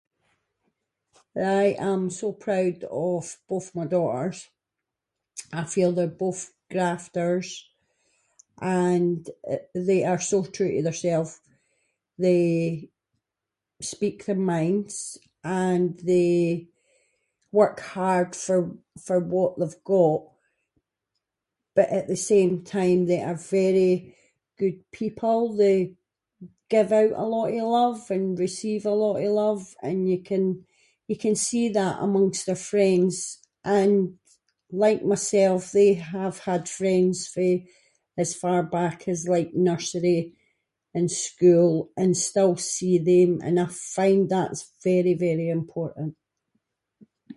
I 1.35 1.67
am 1.91 2.09
so 2.09 2.29
proud 2.47 2.77
of 3.09 3.23
both 3.49 3.67
my 3.77 3.85
daughters, 3.95 4.37
I 5.53 5.61
feel 5.73 5.89
they’re 5.93 6.21
both 6.25 6.43
grafters, 6.73 7.49
and 8.85 9.19
they 9.89 10.01
are 10.11 10.19
so 10.31 10.39
true 10.55 10.71
to 10.75 10.81
theirself, 10.83 11.27
they 12.25 12.43
speak 13.91 14.17
their 14.25 14.43
minds, 14.55 14.93
and 15.69 15.91
they 16.11 16.35
work 17.61 17.77
hard 17.95 18.29
for 19.07 19.19
what 19.33 19.53
they’ve 19.59 19.77
got, 19.93 20.21
but 21.75 21.87
at 21.97 22.05
the 22.09 22.21
same 22.33 22.53
time 22.75 22.99
they 23.05 23.21
are 23.29 23.51
very 23.59 23.91
good 24.61 24.79
people, 24.99 25.39
they 25.61 25.77
give 26.73 26.89
out 26.99 27.15
a 27.23 27.31
lot 27.35 27.47
of 27.57 27.63
love, 27.79 28.01
and 28.15 28.37
receive 28.45 28.83
a 28.85 28.99
lot 29.03 29.17
of 29.23 29.31
love, 29.43 29.63
and 29.87 29.97
you 30.09 30.21
can 31.23 31.35
see 31.47 31.65
that 31.69 31.97
amongst 32.07 32.41
their 32.45 32.63
friends, 32.71 33.15
and 33.79 33.95
like 34.85 35.01
myself 35.13 35.61
they 35.73 35.91
have 36.17 36.37
had 36.47 36.69
friends 36.79 37.17
fae 37.33 37.55
as 38.23 38.29
far 38.43 38.59
back 38.77 38.97
as 39.13 39.19
like 39.35 39.49
nursery 39.69 40.21
and 40.97 41.07
school, 41.27 41.71
and 42.01 42.11
still 42.29 42.55
see 42.73 42.95
them, 43.11 43.31
and 43.45 43.55
I 43.59 43.65
find 43.97 44.23
that’s 44.35 44.61
very 44.87 45.15
very 45.27 45.47
important. 45.59 46.11